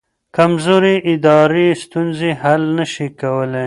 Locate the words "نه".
2.77-2.85